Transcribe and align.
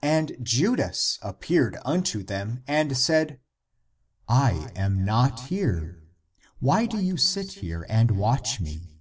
And 0.00 0.34
Judas 0.42 1.18
appeared 1.20 1.76
un 1.84 2.02
to 2.04 2.22
them 2.22 2.64
and 2.66 2.96
said," 2.96 3.38
I 4.26 4.70
am 4.74 5.04
not 5.04 5.40
here.^ 5.48 6.06
Why 6.58 6.86
do 6.86 6.96
you 6.98 7.18
sit 7.18 7.52
here 7.52 7.84
and 7.90 8.12
watch 8.12 8.60
me? 8.62 8.96